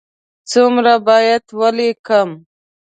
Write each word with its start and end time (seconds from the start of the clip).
څومره 0.51 0.93
باید 1.07 1.43
ولیکم؟ 1.59 2.29